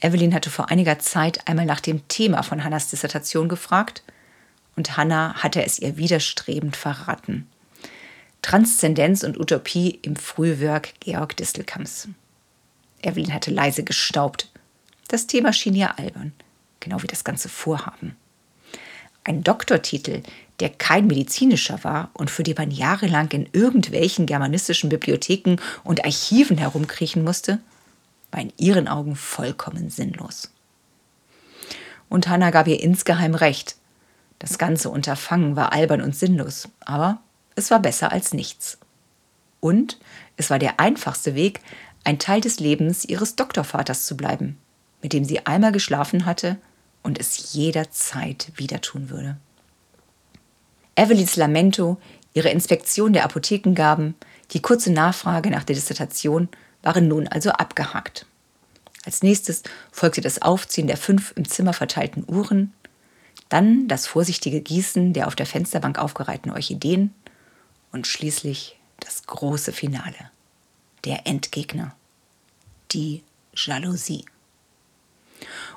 Evelyn 0.00 0.34
hatte 0.34 0.50
vor 0.50 0.70
einiger 0.70 0.98
Zeit 0.98 1.46
einmal 1.48 1.66
nach 1.66 1.80
dem 1.80 2.06
Thema 2.08 2.42
von 2.42 2.64
Hannas 2.64 2.88
Dissertation 2.88 3.48
gefragt 3.48 4.02
und 4.76 4.96
Hannah 4.96 5.34
hatte 5.42 5.64
es 5.64 5.78
ihr 5.78 5.96
widerstrebend 5.96 6.76
verraten. 6.76 7.48
Transzendenz 8.42 9.24
und 9.24 9.40
Utopie 9.40 9.98
im 10.02 10.14
Frühwerk 10.14 10.92
Georg 11.00 11.36
Distelkamps. 11.36 12.08
Evelyn 13.02 13.32
hatte 13.32 13.50
leise 13.50 13.82
gestaubt. 13.82 14.50
Das 15.08 15.26
Thema 15.26 15.52
schien 15.52 15.74
ihr 15.74 15.98
albern, 15.98 16.32
genau 16.80 17.02
wie 17.02 17.08
das 17.08 17.24
ganze 17.24 17.48
Vorhaben. 17.48 18.16
Ein 19.26 19.42
Doktortitel, 19.42 20.22
der 20.60 20.68
kein 20.68 21.08
medizinischer 21.08 21.82
war 21.82 22.10
und 22.14 22.30
für 22.30 22.44
den 22.44 22.54
man 22.56 22.70
jahrelang 22.70 23.28
in 23.32 23.48
irgendwelchen 23.52 24.24
germanistischen 24.24 24.88
Bibliotheken 24.88 25.56
und 25.82 26.04
Archiven 26.04 26.58
herumkriechen 26.58 27.24
musste, 27.24 27.58
war 28.30 28.40
in 28.40 28.52
ihren 28.56 28.86
Augen 28.86 29.16
vollkommen 29.16 29.90
sinnlos. 29.90 30.52
Und 32.08 32.28
Hannah 32.28 32.52
gab 32.52 32.68
ihr 32.68 32.80
insgeheim 32.80 33.34
recht. 33.34 33.74
Das 34.38 34.58
ganze 34.58 34.90
Unterfangen 34.90 35.56
war 35.56 35.72
albern 35.72 36.02
und 36.02 36.14
sinnlos, 36.14 36.68
aber 36.78 37.18
es 37.56 37.72
war 37.72 37.80
besser 37.80 38.12
als 38.12 38.32
nichts. 38.32 38.78
Und 39.58 39.98
es 40.36 40.50
war 40.50 40.60
der 40.60 40.78
einfachste 40.78 41.34
Weg, 41.34 41.62
ein 42.04 42.20
Teil 42.20 42.40
des 42.40 42.60
Lebens 42.60 43.04
ihres 43.04 43.34
Doktorvaters 43.34 44.06
zu 44.06 44.16
bleiben, 44.16 44.56
mit 45.02 45.12
dem 45.12 45.24
sie 45.24 45.46
einmal 45.46 45.72
geschlafen 45.72 46.26
hatte 46.26 46.58
und 47.06 47.20
es 47.20 47.52
jederzeit 47.52 48.50
wieder 48.56 48.80
tun 48.80 49.10
würde. 49.10 49.36
Evelyns 50.96 51.36
Lamento, 51.36 51.98
ihre 52.34 52.48
Inspektion 52.50 53.12
der 53.12 53.24
Apothekengaben, 53.24 54.16
die 54.50 54.60
kurze 54.60 54.92
Nachfrage 54.92 55.50
nach 55.50 55.62
der 55.62 55.76
Dissertation 55.76 56.48
waren 56.82 57.06
nun 57.06 57.28
also 57.28 57.50
abgehakt. 57.50 58.26
Als 59.04 59.22
nächstes 59.22 59.62
folgte 59.92 60.20
das 60.20 60.42
Aufziehen 60.42 60.88
der 60.88 60.96
fünf 60.96 61.32
im 61.36 61.48
Zimmer 61.48 61.72
verteilten 61.72 62.24
Uhren, 62.26 62.72
dann 63.48 63.86
das 63.86 64.08
vorsichtige 64.08 64.60
Gießen 64.60 65.12
der 65.12 65.28
auf 65.28 65.36
der 65.36 65.46
Fensterbank 65.46 66.00
aufgereihten 66.00 66.50
Orchideen 66.50 67.14
und 67.92 68.08
schließlich 68.08 68.80
das 68.98 69.26
große 69.26 69.70
Finale. 69.70 70.32
Der 71.04 71.24
Endgegner. 71.24 71.94
Die 72.90 73.22
Jalousie. 73.54 74.24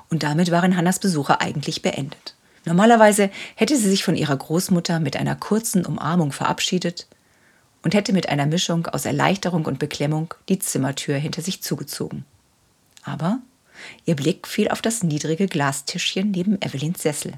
Und 0.08 0.22
damit 0.22 0.50
waren 0.50 0.76
Hannas 0.76 0.98
Besuche 0.98 1.40
eigentlich 1.40 1.82
beendet. 1.82 2.34
Normalerweise 2.64 3.30
hätte 3.54 3.76
sie 3.76 3.88
sich 3.88 4.04
von 4.04 4.16
ihrer 4.16 4.36
Großmutter 4.36 5.00
mit 5.00 5.16
einer 5.16 5.36
kurzen 5.36 5.86
Umarmung 5.86 6.32
verabschiedet 6.32 7.06
und 7.82 7.94
hätte 7.94 8.12
mit 8.12 8.28
einer 8.28 8.46
Mischung 8.46 8.86
aus 8.86 9.06
Erleichterung 9.06 9.64
und 9.64 9.78
Beklemmung 9.78 10.34
die 10.48 10.58
Zimmertür 10.58 11.16
hinter 11.16 11.42
sich 11.42 11.62
zugezogen. 11.62 12.24
Aber 13.02 13.38
ihr 14.04 14.16
Blick 14.16 14.46
fiel 14.46 14.68
auf 14.68 14.82
das 14.82 15.02
niedrige 15.02 15.46
Glastischchen 15.46 16.32
neben 16.32 16.60
Evelyns 16.60 17.02
Sessel. 17.02 17.32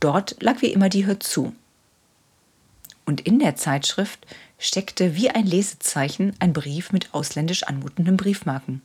Dort 0.00 0.36
lag 0.42 0.60
wie 0.62 0.72
immer 0.72 0.88
die 0.88 1.06
Hör 1.06 1.20
zu. 1.20 1.54
Und 3.04 3.20
in 3.20 3.38
der 3.38 3.54
Zeitschrift 3.56 4.26
steckte 4.58 5.14
wie 5.14 5.30
ein 5.30 5.46
Lesezeichen 5.46 6.34
ein 6.40 6.52
Brief 6.52 6.90
mit 6.90 7.14
ausländisch 7.14 7.62
anmutenden 7.64 8.16
Briefmarken 8.16 8.82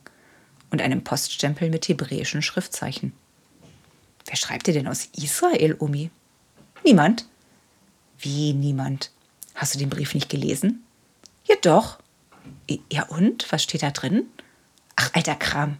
und 0.70 0.82
einem 0.82 1.04
Poststempel 1.04 1.70
mit 1.70 1.88
hebräischen 1.88 2.42
Schriftzeichen. 2.42 3.12
Wer 4.26 4.36
schreibt 4.36 4.66
dir 4.66 4.74
denn 4.74 4.88
aus 4.88 5.08
Israel, 5.16 5.76
Omi? 5.78 6.10
Niemand. 6.84 7.26
Wie 8.18 8.52
niemand? 8.52 9.10
Hast 9.54 9.74
du 9.74 9.78
den 9.78 9.90
Brief 9.90 10.14
nicht 10.14 10.28
gelesen? 10.28 10.84
Ja, 11.44 11.54
doch. 11.62 11.98
Ja, 12.90 13.04
und? 13.04 13.50
Was 13.52 13.62
steht 13.62 13.82
da 13.82 13.90
drin? 13.90 14.26
Ach, 14.96 15.10
alter 15.14 15.36
Kram. 15.36 15.78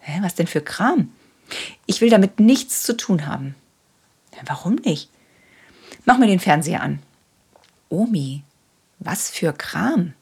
Hä, 0.00 0.18
was 0.22 0.34
denn 0.34 0.46
für 0.46 0.60
Kram? 0.60 1.12
Ich 1.86 2.00
will 2.00 2.10
damit 2.10 2.40
nichts 2.40 2.82
zu 2.82 2.96
tun 2.96 3.26
haben. 3.26 3.54
Warum 4.44 4.76
nicht? 4.76 5.10
Mach 6.04 6.18
mir 6.18 6.26
den 6.26 6.40
Fernseher 6.40 6.82
an. 6.82 7.02
Omi, 7.88 8.42
was 8.98 9.30
für 9.30 9.52
Kram? 9.52 10.14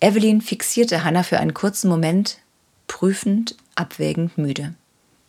Evelyn 0.00 0.40
fixierte 0.40 1.04
Hannah 1.04 1.22
für 1.22 1.38
einen 1.38 1.54
kurzen 1.54 1.88
Moment, 1.88 2.38
prüfend, 2.92 3.56
abwägend 3.74 4.36
müde. 4.36 4.74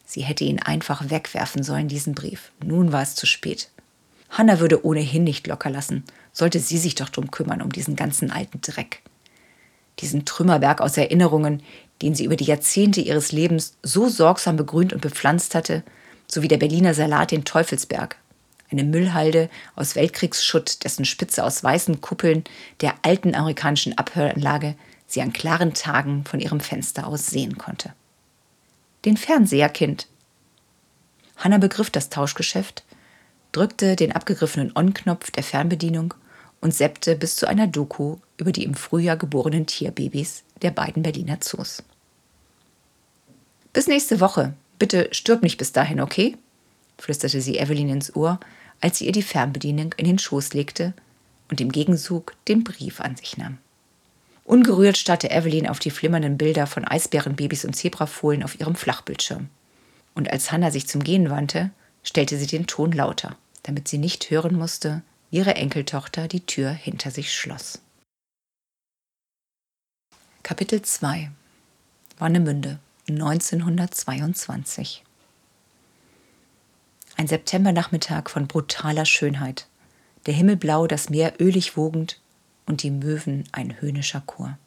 Sie 0.05 0.21
hätte 0.21 0.43
ihn 0.43 0.59
einfach 0.59 1.09
wegwerfen 1.09 1.63
sollen, 1.63 1.87
diesen 1.87 2.13
Brief. 2.13 2.51
Nun 2.61 2.91
war 2.91 3.01
es 3.01 3.15
zu 3.15 3.25
spät. 3.25 3.69
Hannah 4.29 4.59
würde 4.59 4.85
ohnehin 4.85 5.23
nicht 5.23 5.47
locker 5.47 5.69
lassen. 5.69 6.03
Sollte 6.33 6.59
sie 6.59 6.77
sich 6.77 6.95
doch 6.95 7.07
drum 7.07 7.31
kümmern, 7.31 7.61
um 7.61 7.71
diesen 7.71 7.95
ganzen 7.95 8.31
alten 8.31 8.59
Dreck. 8.59 9.01
Diesen 9.99 10.25
Trümmerberg 10.25 10.81
aus 10.81 10.97
Erinnerungen, 10.97 11.63
den 12.01 12.15
sie 12.15 12.25
über 12.25 12.35
die 12.35 12.43
Jahrzehnte 12.43 12.99
ihres 12.99 13.31
Lebens 13.31 13.77
so 13.81 14.09
sorgsam 14.09 14.57
begrünt 14.57 14.91
und 14.91 15.01
bepflanzt 15.01 15.55
hatte, 15.55 15.83
sowie 16.27 16.49
der 16.49 16.57
Berliner 16.57 16.93
Salat 16.93 17.31
den 17.31 17.45
Teufelsberg. 17.45 18.17
Eine 18.71 18.83
Müllhalde 18.83 19.49
aus 19.77 19.95
Weltkriegsschutt, 19.95 20.83
dessen 20.83 21.05
Spitze 21.05 21.45
aus 21.45 21.63
weißen 21.63 22.01
Kuppeln 22.01 22.43
der 22.81 22.95
alten 23.03 23.35
amerikanischen 23.35 23.97
Abhöranlage 23.97 24.75
sie 25.13 25.21
an 25.21 25.33
klaren 25.33 25.73
Tagen 25.73 26.25
von 26.25 26.39
ihrem 26.39 26.59
Fenster 26.59 27.07
aus 27.07 27.27
sehen 27.27 27.57
konnte. 27.57 27.93
Den 29.05 29.17
Fernseher, 29.17 29.69
Kind. 29.69 30.07
Hanna 31.37 31.57
begriff 31.57 31.89
das 31.89 32.09
Tauschgeschäft, 32.09 32.83
drückte 33.51 33.95
den 33.95 34.11
abgegriffenen 34.11 34.71
On-Knopf 34.75 35.31
der 35.31 35.43
Fernbedienung 35.43 36.13
und 36.61 36.73
seppte 36.73 37.15
bis 37.15 37.35
zu 37.35 37.47
einer 37.47 37.67
Doku 37.67 38.17
über 38.37 38.51
die 38.51 38.63
im 38.63 38.73
Frühjahr 38.73 39.17
geborenen 39.17 39.65
Tierbabys 39.65 40.43
der 40.61 40.71
beiden 40.71 41.03
Berliner 41.03 41.41
Zoos. 41.41 41.83
Bis 43.73 43.87
nächste 43.87 44.19
Woche, 44.19 44.53
Bitte 44.83 45.07
stirb 45.11 45.43
nicht 45.43 45.57
bis 45.57 45.71
dahin, 45.71 46.01
okay? 46.01 46.37
flüsterte 46.97 47.39
sie 47.39 47.57
Evelyn 47.57 47.87
ins 47.87 48.15
Ohr, 48.17 48.37
als 48.81 48.97
sie 48.97 49.05
ihr 49.05 49.13
die 49.13 49.21
Fernbedienung 49.21 49.93
in 49.95 50.05
den 50.05 50.19
Schoß 50.19 50.53
legte 50.53 50.93
und 51.49 51.61
im 51.61 51.71
Gegenzug 51.71 52.35
den 52.49 52.65
Brief 52.65 52.99
an 52.99 53.15
sich 53.15 53.37
nahm. 53.37 53.59
Ungerührt 54.45 54.97
starrte 54.97 55.31
Evelyn 55.31 55.67
auf 55.67 55.79
die 55.79 55.91
flimmernden 55.91 56.37
Bilder 56.37 56.67
von 56.67 56.85
Eisbärenbabys 56.85 57.63
und 57.65 57.75
Zebrafohlen 57.75 58.43
auf 58.43 58.59
ihrem 58.59 58.75
Flachbildschirm. 58.75 59.49
Und 60.15 60.29
als 60.29 60.51
Hannah 60.51 60.71
sich 60.71 60.87
zum 60.87 61.03
Gehen 61.03 61.29
wandte, 61.29 61.71
stellte 62.03 62.37
sie 62.37 62.47
den 62.47 62.67
Ton 62.67 62.91
lauter, 62.91 63.37
damit 63.63 63.87
sie 63.87 63.97
nicht 63.97 64.29
hören 64.29 64.55
musste, 64.55 65.01
wie 65.29 65.37
ihre 65.37 65.55
Enkeltochter 65.55 66.27
die 66.27 66.45
Tür 66.45 66.69
hinter 66.69 67.09
sich 67.09 67.33
schloss. 67.33 67.81
Kapitel 70.43 70.81
2 70.81 71.31
Warnemünde 72.19 72.77
1922. 73.09 75.03
Ein 77.15 77.27
Septembernachmittag 77.27 78.29
von 78.29 78.47
brutaler 78.47 79.05
Schönheit. 79.05 79.67
Der 80.25 80.33
Himmel 80.33 80.57
blau, 80.57 80.85
das 80.85 81.09
Meer 81.09 81.33
ölig 81.39 81.77
wogend 81.77 82.19
und 82.65 82.83
die 82.83 82.91
Möwen 82.91 83.43
ein 83.51 83.79
höhnischer 83.81 84.21
Chor. 84.25 84.57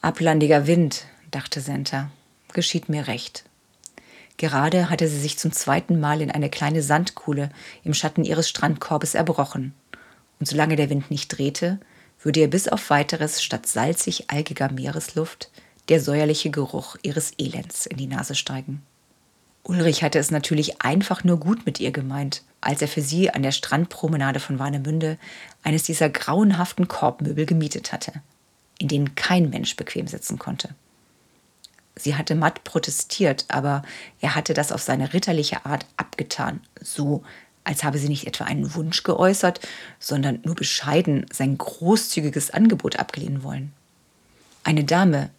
Ablandiger 0.00 0.66
Wind, 0.66 1.06
dachte 1.30 1.60
Senta, 1.60 2.10
geschieht 2.52 2.88
mir 2.88 3.06
recht. 3.06 3.44
Gerade 4.36 4.88
hatte 4.88 5.06
sie 5.08 5.20
sich 5.20 5.38
zum 5.38 5.52
zweiten 5.52 6.00
Mal 6.00 6.22
in 6.22 6.30
eine 6.30 6.48
kleine 6.48 6.82
Sandkuhle 6.82 7.50
im 7.84 7.92
Schatten 7.92 8.24
ihres 8.24 8.48
Strandkorbes 8.48 9.14
erbrochen, 9.14 9.74
und 10.38 10.46
solange 10.46 10.76
der 10.76 10.88
Wind 10.88 11.10
nicht 11.10 11.28
drehte, 11.28 11.78
würde 12.22 12.40
ihr 12.40 12.48
bis 12.48 12.66
auf 12.66 12.88
weiteres 12.90 13.42
statt 13.42 13.66
salzig 13.66 14.30
algiger 14.30 14.72
Meeresluft 14.72 15.50
der 15.90 16.00
säuerliche 16.00 16.50
Geruch 16.50 16.96
ihres 17.02 17.32
Elends 17.38 17.84
in 17.84 17.96
die 17.96 18.06
Nase 18.06 18.34
steigen. 18.34 18.82
Ulrich 19.62 20.02
hatte 20.02 20.18
es 20.18 20.30
natürlich 20.30 20.82
einfach 20.82 21.24
nur 21.24 21.38
gut 21.38 21.66
mit 21.66 21.80
ihr 21.80 21.90
gemeint, 21.92 22.42
als 22.60 22.82
er 22.82 22.88
für 22.88 23.02
sie 23.02 23.30
an 23.30 23.42
der 23.42 23.52
Strandpromenade 23.52 24.40
von 24.40 24.58
Warnemünde 24.58 25.18
eines 25.62 25.84
dieser 25.84 26.08
grauenhaften 26.08 26.88
Korbmöbel 26.88 27.46
gemietet 27.46 27.92
hatte, 27.92 28.12
in 28.78 28.88
denen 28.88 29.14
kein 29.14 29.50
Mensch 29.50 29.76
bequem 29.76 30.06
sitzen 30.06 30.38
konnte. 30.38 30.74
Sie 31.96 32.16
hatte 32.16 32.34
matt 32.34 32.64
protestiert, 32.64 33.44
aber 33.48 33.82
er 34.20 34.34
hatte 34.34 34.54
das 34.54 34.72
auf 34.72 34.80
seine 34.80 35.12
ritterliche 35.12 35.66
Art 35.66 35.86
abgetan, 35.96 36.60
so 36.80 37.22
als 37.62 37.84
habe 37.84 37.98
sie 37.98 38.08
nicht 38.08 38.26
etwa 38.26 38.44
einen 38.44 38.74
Wunsch 38.74 39.02
geäußert, 39.02 39.60
sondern 39.98 40.40
nur 40.44 40.54
bescheiden 40.54 41.26
sein 41.30 41.58
großzügiges 41.58 42.50
Angebot 42.50 42.98
abgelehnt 42.98 43.42
wollen. 43.42 43.72
Eine 44.64 44.84
Dame, 44.84 45.30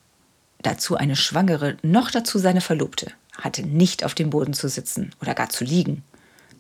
dazu 0.62 0.96
eine 0.96 1.16
Schwangere, 1.16 1.78
noch 1.82 2.12
dazu 2.12 2.38
seine 2.38 2.62
Verlobte, 2.62 3.12
hatte 3.42 3.64
nicht 3.64 4.06
auf 4.06 4.16
dem 4.16 4.30
Boden 4.30 4.54
zu 4.54 4.70
sitzen 4.70 5.14
oder 5.22 5.34
gar 5.34 5.50
zu 5.50 5.66
liegen, 5.66 6.04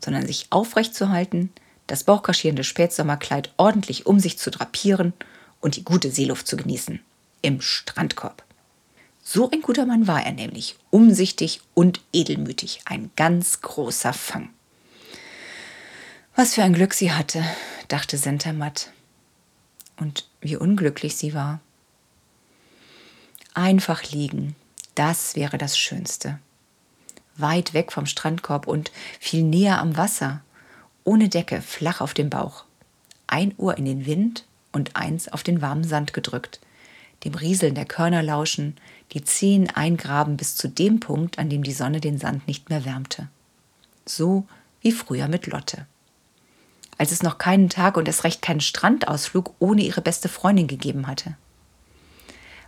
sondern 0.03 0.27
sich 0.27 0.47
aufrecht 0.49 0.93
zu 0.93 1.09
halten, 1.09 1.51
das 1.87 2.03
bauchkaschierende 2.03 2.63
Spätsommerkleid 2.63 3.53
ordentlich 3.57 4.05
um 4.05 4.19
sich 4.19 4.37
zu 4.37 4.51
drapieren 4.51 5.13
und 5.61 5.75
die 5.75 5.83
gute 5.83 6.11
Seeluft 6.11 6.47
zu 6.47 6.57
genießen. 6.57 6.99
Im 7.41 7.61
Strandkorb. 7.61 8.43
So 9.23 9.49
ein 9.49 9.61
guter 9.61 9.85
Mann 9.85 10.07
war 10.07 10.25
er 10.25 10.31
nämlich, 10.31 10.75
umsichtig 10.89 11.61
und 11.73 12.01
edelmütig, 12.11 12.81
ein 12.85 13.11
ganz 13.15 13.61
großer 13.61 14.13
Fang. 14.13 14.49
Was 16.35 16.55
für 16.55 16.63
ein 16.63 16.73
Glück 16.73 16.93
sie 16.93 17.11
hatte, 17.11 17.43
dachte 17.87 18.17
Senta 18.17 18.53
matt. 18.53 18.91
Und 19.97 20.27
wie 20.39 20.55
unglücklich 20.55 21.15
sie 21.15 21.33
war. 21.33 21.59
Einfach 23.53 24.03
liegen, 24.11 24.55
das 24.95 25.35
wäre 25.35 25.57
das 25.57 25.77
Schönste. 25.77 26.39
Weit 27.37 27.73
weg 27.73 27.91
vom 27.91 28.05
Strandkorb 28.05 28.67
und 28.67 28.91
viel 29.19 29.43
näher 29.43 29.79
am 29.79 29.97
Wasser, 29.97 30.41
ohne 31.03 31.29
Decke, 31.29 31.61
flach 31.61 32.01
auf 32.01 32.13
dem 32.13 32.29
Bauch. 32.29 32.65
Ein 33.27 33.53
Ohr 33.57 33.77
in 33.77 33.85
den 33.85 34.05
Wind 34.05 34.45
und 34.71 34.95
eins 34.95 35.27
auf 35.27 35.43
den 35.43 35.61
warmen 35.61 35.83
Sand 35.83 36.13
gedrückt, 36.13 36.59
dem 37.23 37.33
Rieseln 37.33 37.75
der 37.75 37.85
Körner 37.85 38.23
lauschen, 38.23 38.75
die 39.13 39.23
Zehen 39.23 39.69
eingraben 39.69 40.37
bis 40.37 40.55
zu 40.55 40.67
dem 40.67 40.99
Punkt, 40.99 41.39
an 41.39 41.49
dem 41.49 41.63
die 41.63 41.73
Sonne 41.73 42.01
den 42.01 42.17
Sand 42.17 42.47
nicht 42.47 42.69
mehr 42.69 42.85
wärmte. 42.85 43.27
So 44.05 44.45
wie 44.81 44.91
früher 44.91 45.27
mit 45.27 45.47
Lotte. 45.47 45.85
Als 46.97 47.11
es 47.11 47.23
noch 47.23 47.37
keinen 47.37 47.69
Tag 47.69 47.97
und 47.97 48.07
es 48.07 48.23
recht 48.23 48.41
keinen 48.41 48.61
Strandausflug 48.61 49.53
ohne 49.59 49.81
ihre 49.81 50.01
beste 50.01 50.29
Freundin 50.29 50.67
gegeben 50.67 51.07
hatte 51.07 51.35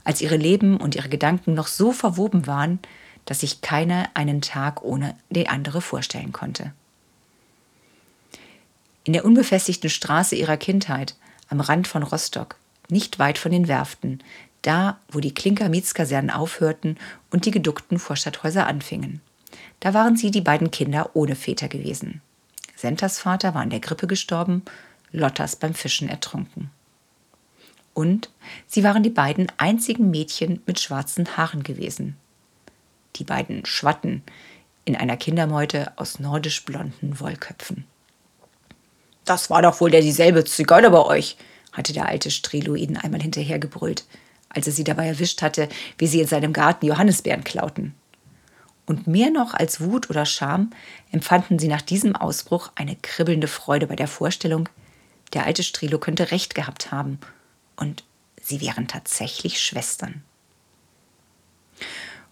als 0.04 0.22
ihre 0.22 0.38
Leben 0.38 0.78
und 0.78 0.96
ihre 0.96 1.10
Gedanken 1.10 1.54
noch 1.54 1.68
so 1.68 1.92
verwoben 1.92 2.48
waren, 2.48 2.80
dass 3.26 3.42
sich 3.42 3.62
keiner 3.62 4.10
einen 4.14 4.42
Tag 4.42 4.84
ohne 4.84 5.16
die 5.30 5.48
andere 5.48 5.82
vorstellen 5.82 6.32
konnte. 6.32 6.74
In 9.04 9.14
der 9.14 9.26
unbefestigten 9.26 9.90
Straße 9.90 10.36
ihrer 10.36 10.58
Kindheit, 10.58 11.16
am 11.50 11.60
Rand 11.60 11.88
von 11.88 12.04
Rostock, 12.04 12.56
nicht 12.90 13.20
weit 13.20 13.38
von 13.38 13.52
den 13.52 13.68
Werften, 13.68 14.24
da, 14.62 15.00
wo 15.10 15.20
die 15.20 15.34
Klinker-Mietskasernen 15.34 16.32
aufhörten 16.32 16.98
und 17.32 17.46
die 17.46 17.52
geduckten 17.52 18.00
Vorstadthäuser 18.00 18.66
anfingen. 18.66 19.22
Da 19.82 19.94
waren 19.94 20.16
sie 20.16 20.32
die 20.32 20.42
beiden 20.42 20.72
Kinder 20.72 21.12
ohne 21.14 21.36
Väter 21.36 21.68
gewesen. 21.68 22.22
Sentas 22.76 23.20
Vater 23.20 23.54
war 23.54 23.62
an 23.62 23.70
der 23.70 23.82
Grippe 23.82 24.08
gestorben, 24.08 24.64
Lottas 25.12 25.56
beim 25.56 25.74
Fischen 25.74 26.10
ertrunken. 26.10 26.72
Und 27.94 28.30
sie 28.68 28.84
waren 28.84 29.04
die 29.04 29.10
beiden 29.10 29.52
einzigen 29.58 30.10
Mädchen 30.10 30.62
mit 30.66 30.80
schwarzen 30.80 31.38
Haaren 31.38 31.64
gewesen. 31.64 32.18
Die 33.16 33.24
beiden 33.24 33.66
Schwatten 33.66 34.24
in 34.86 34.96
einer 34.96 35.18
Kindermeute 35.18 35.92
aus 35.96 36.20
nordisch 36.20 36.66
blonden 36.66 37.20
Wollköpfen. 37.20 37.86
Das 39.26 39.50
war 39.50 39.62
doch 39.62 39.80
wohl 39.80 39.92
der 39.92 40.02
dieselbe 40.02 40.44
Zigeuner 40.44 40.90
bei 40.90 41.06
euch, 41.06 41.38
hatte 41.72 41.94
der 41.94 42.08
alte 42.08 42.30
Strelo 42.32 42.76
ihnen 42.76 42.98
einmal 42.98 43.22
hinterhergebrüllt, 43.22 44.06
als 44.50 44.68
er 44.68 44.74
sie 44.74 44.84
dabei 44.84 45.08
erwischt 45.08 45.42
hatte, 45.42 45.70
wie 45.98 46.08
sie 46.08 46.20
in 46.20 46.28
seinem 46.28 46.54
Garten 46.54 46.86
Johannisbeeren 46.86 47.44
klauten. 47.44 47.96
Und 48.86 49.08
mehr 49.08 49.32
noch 49.32 49.54
als 49.54 49.80
Wut 49.80 50.10
oder 50.10 50.26
Scham 50.26 50.72
empfanden 51.12 51.58
sie 51.58 51.70
nach 51.70 51.82
diesem 51.82 52.16
Ausbruch 52.16 52.72
eine 52.76 52.98
kribbelnde 52.98 53.48
Freude 53.48 53.88
bei 53.88 53.96
der 53.96 54.10
Vorstellung, 54.10 54.68
der 55.34 55.46
alte 55.46 55.64
Strelo 55.64 56.00
könnte 56.00 56.32
recht 56.32 56.54
gehabt 56.54 56.92
haben 56.92 57.20
und 57.78 58.04
sie 58.42 58.60
wären 58.62 58.88
tatsächlich 58.88 59.62
Schwestern. 59.62 60.24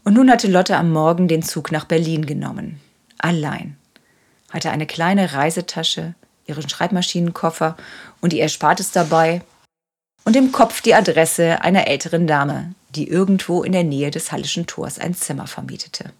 Und 0.04 0.16
nun 0.16 0.32
hatte 0.32 0.48
Lotte 0.48 0.78
am 0.78 0.92
Morgen 0.92 1.28
den 1.28 1.44
Zug 1.44 1.72
nach 1.72 1.86
Berlin 1.86 2.26
genommen. 2.26 2.80
Allein. 3.18 3.78
Hatte 4.50 4.72
eine 4.72 4.88
kleine 4.88 5.34
Reisetasche, 5.34 6.16
ihren 6.46 6.68
Schreibmaschinenkoffer 6.68 7.78
und 8.20 8.34
ihr 8.34 8.42
Erspartes 8.42 8.92
dabei 8.92 9.42
und 10.26 10.36
im 10.36 10.52
Kopf 10.52 10.82
die 10.82 10.96
Adresse 10.96 11.62
einer 11.62 11.88
älteren 11.88 12.28
Dame, 12.28 12.74
die 12.90 13.08
irgendwo 13.08 13.64
in 13.64 13.72
der 13.72 13.84
Nähe 13.84 14.12
des 14.12 14.32
Hallischen 14.32 14.68
Tors 14.68 15.00
ein 15.00 15.14
Zimmer 15.16 15.48
vermietete. 15.48 16.12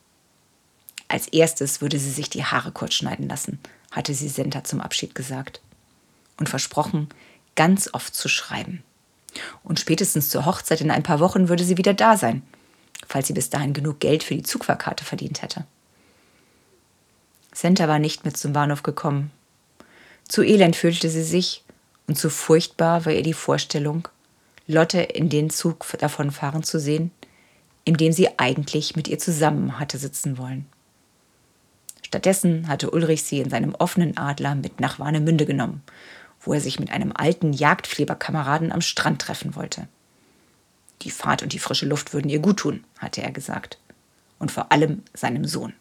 Als 1.08 1.28
erstes 1.28 1.82
würde 1.82 2.00
sie 2.00 2.10
sich 2.10 2.30
die 2.30 2.46
Haare 2.46 2.72
kurz 2.72 2.94
schneiden 2.94 3.28
lassen, 3.28 3.60
hatte 3.92 4.14
sie 4.14 4.30
Senta 4.30 4.64
zum 4.64 4.80
Abschied 4.80 5.14
gesagt. 5.14 5.60
Und 6.38 6.48
versprochen, 6.48 7.10
ganz 7.56 7.90
oft 7.94 8.16
zu 8.16 8.30
schreiben. 8.30 8.84
Und 9.64 9.80
spätestens 9.80 10.30
zur 10.30 10.46
Hochzeit 10.46 10.82
in 10.82 10.90
ein 10.90 11.04
paar 11.04 11.20
Wochen 11.20 11.50
würde 11.50 11.64
sie 11.64 11.78
wieder 11.78 11.94
da 11.94 12.18
sein, 12.18 12.42
falls 13.12 13.28
sie 13.28 13.34
bis 13.34 13.50
dahin 13.50 13.74
genug 13.74 14.00
Geld 14.00 14.24
für 14.24 14.36
die 14.36 14.44
Zugfahrkarte 14.44 15.04
verdient 15.04 15.42
hätte. 15.42 15.66
Senta 17.54 17.88
war 17.88 18.00
nicht 18.00 18.26
mit 18.26 18.38
zum 18.38 18.54
Bahnhof 18.54 18.84
gekommen. 18.84 19.32
Zu 20.28 20.44
elend 20.44 20.76
fühlte 20.76 21.10
sie 21.10 21.24
sich 21.24 21.64
und 22.08 22.18
zu 22.18 22.30
furchtbar 22.30 23.06
war 23.06 23.14
ihr 23.14 23.24
die 23.24 23.34
Vorstellung, 23.34 24.08
Lotte 24.68 25.02
in 25.02 25.30
den 25.30 25.50
Zug 25.50 25.86
davonfahren 26.00 26.64
zu 26.64 26.80
sehen, 26.80 27.12
in 27.84 27.96
dem 27.96 28.14
sie 28.14 28.30
eigentlich 28.40 28.96
mit 28.96 29.08
ihr 29.08 29.20
zusammen 29.20 29.80
hatte 29.80 29.98
sitzen 29.98 30.38
wollen. 30.38 30.66
Stattdessen 32.04 32.68
hatte 32.68 32.92
Ulrich 32.92 33.24
sie 33.24 33.40
in 33.40 33.50
seinem 33.50 33.76
offenen 33.76 34.18
Adler 34.18 34.56
mit 34.56 34.80
nach 34.80 35.00
Warnemünde 35.00 35.46
genommen 35.46 35.82
wo 36.42 36.54
er 36.54 36.62
sich 36.62 36.80
mit 36.80 36.92
einem 36.92 37.14
alten 37.16 37.54
Jagdfleberkameraden 37.54 38.72
am 38.72 38.82
Strand 38.82 39.22
treffen 39.22 39.56
wollte. 39.56 39.88
Die 41.02 41.12
Fahrt 41.12 41.44
und 41.44 41.54
die 41.54 41.60
frische 41.60 41.86
Luft 41.86 42.14
würden 42.14 42.30
ihr 42.30 42.40
guttun, 42.40 42.84
hatte 43.00 43.22
er 43.22 43.32
gesagt. 43.32 43.78
Und 44.40 44.52
vor 44.52 44.72
allem 44.72 45.04
seinem 45.14 45.46
Sohn. 45.46 45.74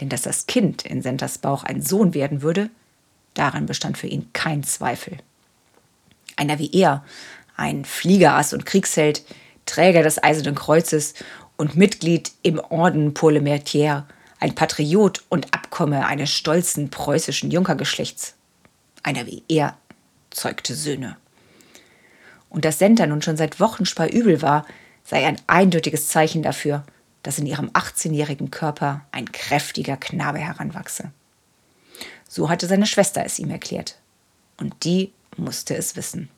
Denn 0.00 0.08
dass 0.08 0.22
das 0.22 0.46
Kind 0.46 0.84
in 0.84 1.02
Sentas 1.02 1.38
Bauch 1.38 1.64
ein 1.64 1.82
Sohn 1.82 2.14
werden 2.14 2.42
würde, 2.42 2.70
daran 3.34 3.66
bestand 3.66 3.98
für 3.98 4.06
ihn 4.06 4.32
kein 4.32 4.62
Zweifel. 4.62 5.18
Einer 6.36 6.58
wie 6.58 6.72
er, 6.72 7.04
ein 7.56 7.84
Fliegerass 7.84 8.52
und 8.52 8.66
Kriegsheld, 8.66 9.24
Träger 9.66 10.02
des 10.02 10.22
Eisernen 10.22 10.54
Kreuzes 10.54 11.14
und 11.56 11.76
Mitglied 11.76 12.32
im 12.42 12.58
Orden 12.58 13.12
Pour 13.12 13.32
le 13.32 13.40
Mertier, 13.40 14.06
ein 14.40 14.54
Patriot 14.54 15.22
und 15.28 15.52
Abkomme 15.54 16.06
eines 16.06 16.30
stolzen 16.30 16.88
preußischen 16.88 17.50
Junkergeschlechts. 17.50 18.34
Einer 19.02 19.26
wie 19.26 19.42
er 19.48 19.76
zeugte 20.30 20.74
Söhne. 20.74 21.16
Und 22.50 22.64
dass 22.64 22.78
Senta 22.78 23.06
nun 23.06 23.22
schon 23.22 23.36
seit 23.36 23.60
Wochen 23.60 23.84
übel 24.12 24.42
war, 24.42 24.66
sei 25.04 25.26
ein 25.26 25.40
eindeutiges 25.46 26.08
Zeichen 26.08 26.42
dafür, 26.42 26.84
dass 27.22 27.38
in 27.38 27.46
ihrem 27.46 27.70
18-jährigen 27.70 28.50
Körper 28.50 29.06
ein 29.12 29.30
kräftiger 29.32 29.96
Knabe 29.96 30.38
heranwachse. 30.38 31.10
So 32.28 32.48
hatte 32.48 32.66
seine 32.66 32.86
Schwester 32.86 33.24
es 33.24 33.38
ihm 33.38 33.50
erklärt. 33.50 33.98
Und 34.58 34.84
die 34.84 35.12
musste 35.36 35.74
es 35.74 35.96
wissen. 35.96 36.28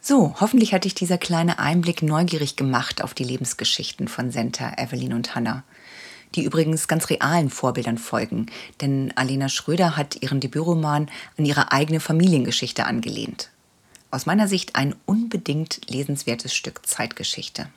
So, 0.00 0.34
hoffentlich 0.40 0.72
hat 0.74 0.84
dich 0.84 0.94
dieser 0.94 1.18
kleine 1.18 1.58
Einblick 1.58 2.02
neugierig 2.02 2.56
gemacht 2.56 3.02
auf 3.02 3.14
die 3.14 3.24
Lebensgeschichten 3.24 4.08
von 4.08 4.30
Senta, 4.30 4.74
Evelyn 4.78 5.14
und 5.14 5.34
Hannah 5.34 5.64
die 6.34 6.44
übrigens 6.44 6.88
ganz 6.88 7.10
realen 7.10 7.50
Vorbildern 7.50 7.98
folgen, 7.98 8.46
denn 8.80 9.12
Alena 9.16 9.48
Schröder 9.48 9.96
hat 9.96 10.22
ihren 10.22 10.40
Debütroman 10.40 11.10
an 11.36 11.44
ihre 11.44 11.72
eigene 11.72 12.00
Familiengeschichte 12.00 12.84
angelehnt. 12.84 13.50
Aus 14.10 14.26
meiner 14.26 14.48
Sicht 14.48 14.76
ein 14.76 14.94
unbedingt 15.04 15.90
lesenswertes 15.90 16.54
Stück 16.54 16.86
Zeitgeschichte. 16.86 17.68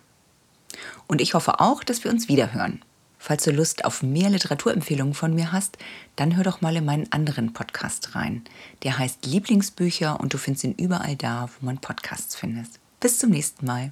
Und 1.07 1.19
ich 1.19 1.33
hoffe 1.33 1.59
auch, 1.59 1.83
dass 1.83 2.03
wir 2.03 2.11
uns 2.11 2.29
wiederhören. 2.29 2.81
Falls 3.19 3.43
du 3.43 3.51
Lust 3.51 3.85
auf 3.85 4.01
mehr 4.01 4.29
Literaturempfehlungen 4.29 5.13
von 5.13 5.35
mir 5.35 5.51
hast, 5.51 5.77
dann 6.15 6.35
hör 6.37 6.43
doch 6.43 6.61
mal 6.61 6.75
in 6.75 6.85
meinen 6.85 7.11
anderen 7.11 7.53
Podcast 7.53 8.15
rein. 8.15 8.43
Der 8.83 8.97
heißt 8.97 9.25
Lieblingsbücher 9.25 10.19
und 10.19 10.33
du 10.33 10.37
findest 10.37 10.63
ihn 10.63 10.73
überall 10.73 11.15
da, 11.15 11.49
wo 11.59 11.65
man 11.65 11.77
Podcasts 11.77 12.35
findest. 12.35 12.79
Bis 12.99 13.19
zum 13.19 13.29
nächsten 13.29 13.65
Mal. 13.65 13.91